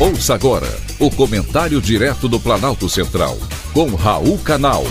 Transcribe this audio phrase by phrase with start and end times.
[0.00, 0.68] Ouça agora
[1.00, 3.36] o comentário direto do Planalto Central,
[3.74, 4.84] com Raul Canal.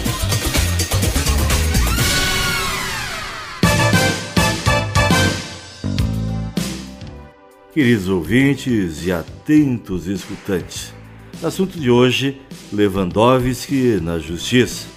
[7.73, 10.93] Queridos ouvintes e atentos escutantes,
[11.41, 12.41] assunto de hoje:
[12.73, 14.87] Lewandowski na Justiça.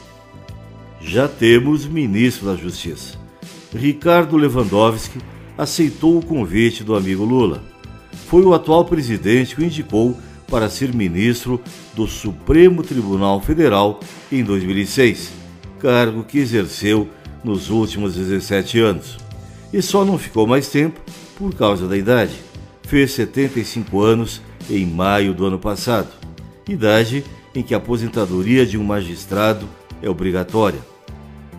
[1.00, 3.16] Já temos ministro da Justiça.
[3.72, 5.20] Ricardo Lewandowski
[5.56, 7.69] aceitou o convite do amigo Lula
[8.30, 10.16] foi o atual presidente que o indicou
[10.46, 11.60] para ser ministro
[11.96, 13.98] do Supremo Tribunal Federal
[14.30, 15.32] em 2006,
[15.80, 17.08] cargo que exerceu
[17.42, 19.18] nos últimos 17 anos.
[19.72, 21.00] E só não ficou mais tempo
[21.36, 22.34] por causa da idade.
[22.84, 26.10] Fez 75 anos em maio do ano passado,
[26.68, 29.68] idade em que a aposentadoria de um magistrado
[30.00, 30.78] é obrigatória.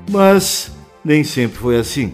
[0.09, 0.72] Mas
[1.03, 2.13] nem sempre foi assim.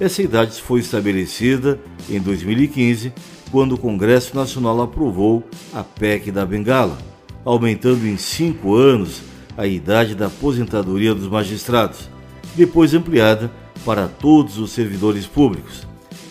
[0.00, 3.12] Essa idade foi estabelecida em 2015
[3.52, 6.96] quando o Congresso Nacional aprovou a PEC da Bengala,
[7.44, 9.20] aumentando em cinco anos
[9.58, 12.08] a idade da aposentadoria dos magistrados,
[12.56, 13.52] depois ampliada
[13.84, 15.86] para todos os servidores públicos.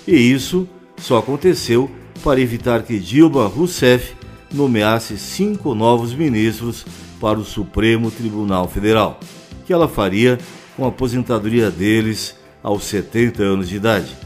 [0.08, 1.92] E isso só aconteceu
[2.24, 4.16] para evitar que Dilma Rousseff
[4.52, 6.84] nomeasse cinco novos ministros
[7.20, 9.20] para o Supremo Tribunal Federal,
[9.66, 10.40] que ela faria
[10.76, 14.18] com a aposentadoria deles aos 70 anos de idade.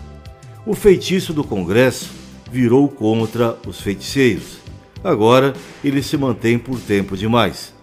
[0.66, 2.25] O feitiço do Congresso
[2.56, 4.60] virou contra os feiticeiros.
[5.04, 5.54] Agora
[5.84, 7.74] ele se mantém por tempo demais.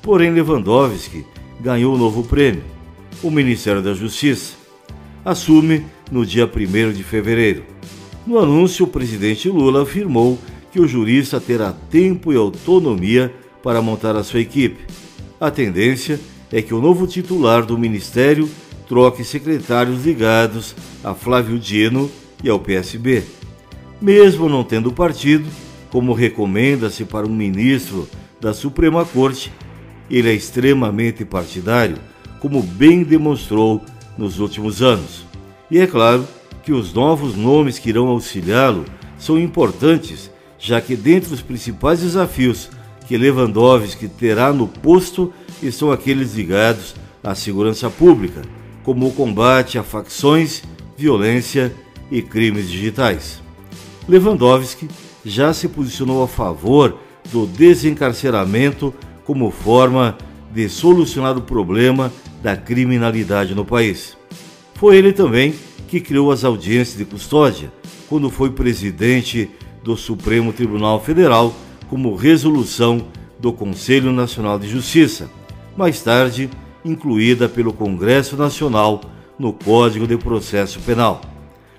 [0.00, 1.26] Porém, Lewandowski
[1.60, 2.64] ganhou um novo prêmio.
[3.22, 4.54] O Ministério da Justiça
[5.22, 7.64] assume no dia 1 de fevereiro.
[8.26, 10.38] No anúncio, o presidente Lula afirmou
[10.72, 14.86] que o jurista terá tempo e autonomia para montar a sua equipe.
[15.38, 16.18] A tendência
[16.50, 18.48] é que o novo titular do ministério
[18.88, 22.10] troque secretários ligados a Flávio Dino
[22.42, 23.22] e ao PSB
[24.04, 25.48] mesmo não tendo partido,
[25.90, 28.06] como recomenda-se para um ministro
[28.38, 29.50] da Suprema Corte,
[30.10, 31.96] ele é extremamente partidário,
[32.38, 33.80] como bem demonstrou
[34.18, 35.24] nos últimos anos.
[35.70, 36.28] E é claro
[36.62, 38.84] que os novos nomes que irão auxiliá-lo
[39.18, 42.68] são importantes, já que dentre os principais desafios
[43.06, 48.42] que Lewandowski terá no posto estão aqueles ligados à segurança pública,
[48.82, 50.62] como o combate a facções,
[50.94, 51.74] violência
[52.10, 53.43] e crimes digitais.
[54.08, 54.88] Lewandowski
[55.24, 56.98] já se posicionou a favor
[57.32, 58.92] do desencarceramento
[59.24, 60.16] como forma
[60.52, 64.16] de solucionar o problema da criminalidade no país.
[64.74, 65.54] Foi ele também
[65.88, 67.72] que criou as audiências de custódia
[68.08, 69.50] quando foi presidente
[69.82, 71.54] do Supremo Tribunal Federal
[71.88, 73.06] como resolução
[73.38, 75.30] do Conselho Nacional de Justiça,
[75.76, 76.50] mais tarde
[76.84, 79.00] incluída pelo Congresso Nacional
[79.38, 81.22] no Código de Processo Penal.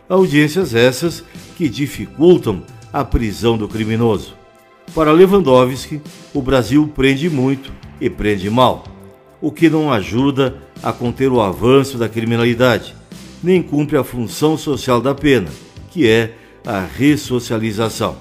[0.09, 1.23] Audiências essas
[1.55, 4.35] que dificultam a prisão do criminoso.
[4.93, 6.01] Para Lewandowski,
[6.33, 8.83] o Brasil prende muito e prende mal,
[9.41, 12.95] o que não ajuda a conter o avanço da criminalidade,
[13.43, 15.49] nem cumpre a função social da pena,
[15.91, 16.33] que é
[16.65, 18.17] a ressocialização.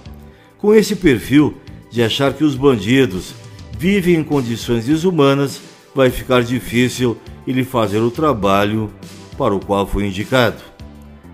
[0.58, 1.54] Com esse perfil
[1.90, 3.34] de achar que os bandidos
[3.78, 5.60] vivem em condições desumanas,
[5.94, 8.90] vai ficar difícil ele fazer o trabalho
[9.38, 10.73] para o qual foi indicado.